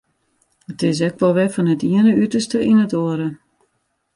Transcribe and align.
It 0.71 0.79
is 0.89 0.99
ek 1.07 1.17
wol 1.19 1.35
wer 1.35 1.51
fan 1.53 1.71
it 1.73 1.85
iene 1.89 2.11
uterste 2.23 2.59
yn 2.69 2.83
it 2.85 2.93
oare. 3.01 3.29